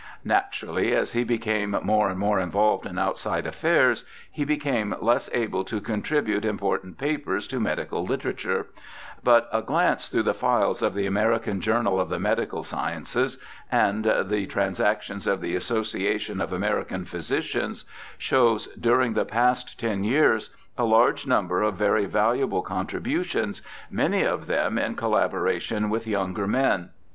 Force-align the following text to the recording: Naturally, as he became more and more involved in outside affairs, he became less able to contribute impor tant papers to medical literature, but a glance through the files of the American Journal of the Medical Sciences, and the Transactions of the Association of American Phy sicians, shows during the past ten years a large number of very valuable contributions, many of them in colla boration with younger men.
Naturally, 0.25 0.95
as 0.95 1.13
he 1.13 1.23
became 1.23 1.77
more 1.83 2.09
and 2.09 2.17
more 2.17 2.39
involved 2.39 2.87
in 2.87 2.97
outside 2.97 3.45
affairs, 3.45 4.03
he 4.31 4.43
became 4.43 4.95
less 4.99 5.29
able 5.31 5.63
to 5.65 5.79
contribute 5.79 6.43
impor 6.43 6.81
tant 6.81 6.97
papers 6.97 7.45
to 7.49 7.59
medical 7.59 8.03
literature, 8.03 8.65
but 9.23 9.47
a 9.53 9.61
glance 9.61 10.07
through 10.07 10.23
the 10.23 10.33
files 10.33 10.81
of 10.81 10.95
the 10.95 11.05
American 11.05 11.61
Journal 11.61 11.99
of 12.01 12.09
the 12.09 12.17
Medical 12.17 12.63
Sciences, 12.63 13.37
and 13.71 14.03
the 14.05 14.47
Transactions 14.47 15.27
of 15.27 15.39
the 15.39 15.55
Association 15.55 16.41
of 16.41 16.51
American 16.51 17.05
Phy 17.05 17.19
sicians, 17.19 17.85
shows 18.17 18.65
during 18.79 19.13
the 19.13 19.23
past 19.23 19.79
ten 19.79 20.03
years 20.03 20.49
a 20.79 20.83
large 20.83 21.27
number 21.27 21.61
of 21.61 21.75
very 21.75 22.05
valuable 22.07 22.63
contributions, 22.63 23.61
many 23.91 24.23
of 24.23 24.47
them 24.47 24.79
in 24.79 24.95
colla 24.95 25.29
boration 25.29 25.91
with 25.91 26.07
younger 26.07 26.47
men. 26.47 26.89